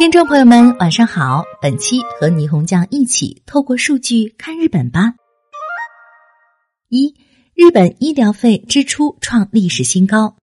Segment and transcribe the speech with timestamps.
[0.00, 1.44] 听众朋友们，晚上好！
[1.60, 5.12] 本期和霓虹酱一起透过数据看日本吧。
[6.88, 7.14] 一、
[7.54, 10.34] 日本医疗费支出创历史新高。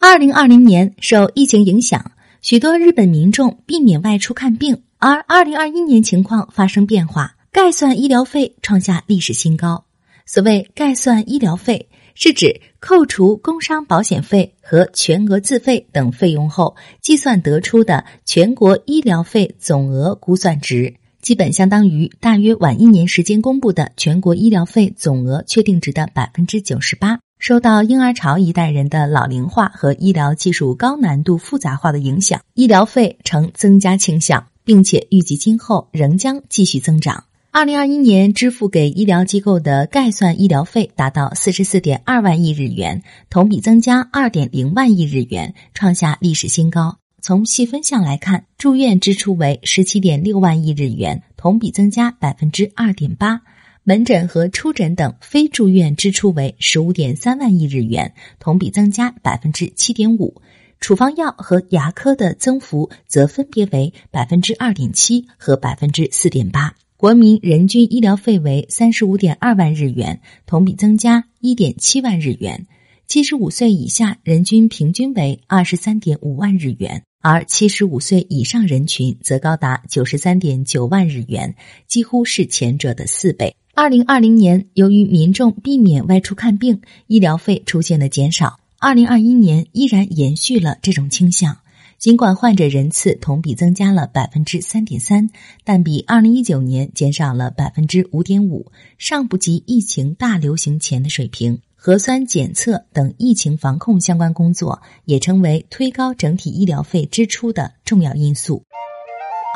[0.00, 9.84] 二零二零年受疫情影响，许多日本民众避免外出看病，而二零二一年情况发生变化，概算医疗费创下历史新高。
[10.24, 11.90] 所谓概算医疗费。
[12.14, 27.18] 是指扣除工伤保险费和全额自费等费用后，计算得出的全国医疗费总额估算值，基本相当于大约晚一年时间公布的全国医疗费总额确定值的百分之九十八。
[27.38, 37.24] 受到婴儿潮一代人的老龄化和医疗技术高难度复杂化的影响，医疗费呈增加倾向，并且预计今后仍将继续增长。
[37.54, 46.96] 二零二一年支付给医疗机构的概算医疗费达到四十四点二万亿日元，同比增加二点零万亿日元，创下历史新高。
[47.20, 53.40] 从细分项来看，住院支出为十七点六万亿日元，同比增加百分之二点八；
[53.84, 60.40] 门诊和出诊等非住院支出为十五点三万亿日元，同比增加百分之七点五；
[60.80, 66.72] 处方药和牙科的增幅则分别为百分之二点七和百分之四点八。
[67.02, 72.68] 国民人均医疗费为三十五点二万日元，同比增加一点七万日元。
[73.08, 81.56] 七十五岁以下人均平均为二十三点五万日元，而七十五岁以上人群则高达九十三点九万日元，
[81.88, 83.56] 几乎是前者的四倍。
[83.74, 88.60] 二零二零年，由于民众避免外出看病，医疗费出现了减少。
[88.78, 91.58] 二零二一年依然延续了这种倾向。
[92.02, 95.30] 尽管患者人次同比增加了百分之三点三，
[95.62, 101.60] 但比二零一九年减少了百分之五点五，尚不及疫情大流行前的水平。
[101.76, 108.64] 核酸检测等疫情防控相关工作也成为推高整体医疗费支出的重要因素。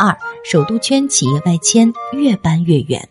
[0.01, 0.17] 二，
[0.49, 3.09] 首都圈企业外迁越搬越远。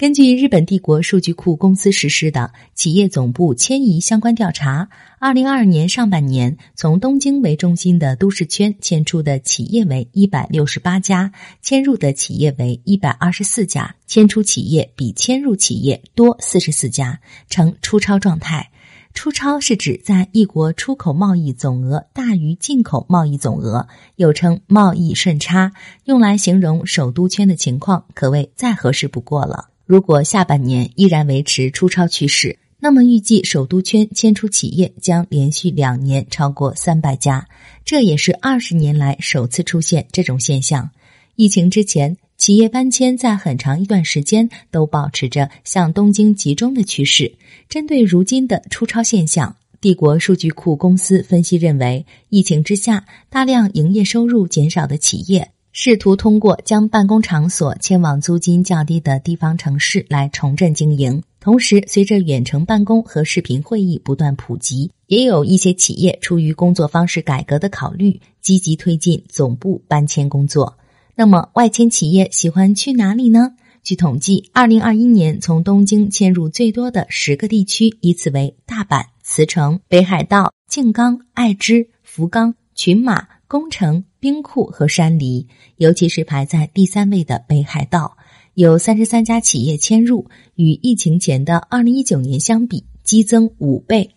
[0.00, 4.88] 根据日本帝国数据库公司实施的企业总部迁移相关调查，
[5.18, 11.30] 二零二二年上半年，从东京为中心的都市圈迁出的企业为一百六十八家，
[11.60, 18.70] 迁入的企业为一百二十四家，迁出企业比迁入企业多四十四家，呈出超状态。
[19.12, 23.86] 出超是指在一国出口贸易总额大于进口贸易总额，
[24.16, 25.72] 又称贸易顺差，
[26.04, 29.68] 用来形容首都圈的情况，可谓再合适不过了。
[29.90, 37.44] 如果下半年依然维持出超趋势，那么预计首都圈迁出企业将连续两年超过三百家，
[37.84, 40.88] 这也是二十年来首次出现这种现象。
[41.34, 47.34] 疫情之前，企业搬迁在很长一段时间都保持着向东京集中的趋势。
[47.68, 55.50] 针对如今的出超现象，帝国数据库公司分析认为，疫情之下大量营业收入减少的企业。
[55.72, 61.22] 试图通过将办公场所迁往租金较低的地方城市来重振经营。
[61.38, 70.76] 同时，随着远程办公和视频会议不断普及，也有一些企业出于工作方式改革的考虑，积极推进总部搬迁工作。
[71.14, 73.52] 那么，外迁企业喜欢去哪里呢？
[73.82, 84.04] 据统计，二零二一年从东京迁入最多的十个地区依次为大阪、茨城、北海道、静冈、爱知、福冈、群马、宫城。
[84.20, 88.18] 冰库和山梨，尤其是排在第三位的北海道，
[88.52, 94.10] 有三十三家企业迁入，与疫情前的二零一九年相比，激增五倍。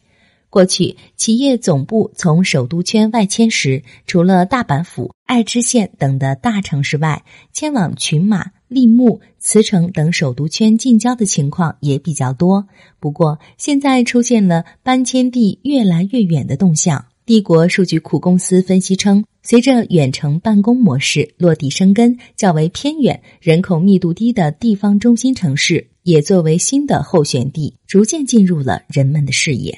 [0.49, 7.23] 过去企业总部从首都圈外迁时，除了大阪府、爱知县等的大城市外，
[7.53, 12.67] 迁往群马、立木、茨城等首都圈近郊的情况也比较多。
[12.99, 17.05] 不过，现在出现了搬迁地越来越远的动向。
[17.25, 19.23] 帝国数据库公司分析称。
[19.45, 29.77] 随着远程办公模式落地生根，较为偏远、人口密度低的地方中心城市也作为新的候选地，逐渐进入了人们的视野。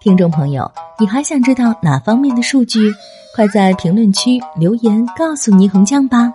[0.00, 2.92] 听众朋友，你还想知道哪方面的数据？
[3.36, 6.32] 快在评论区留言告诉霓虹酱吧。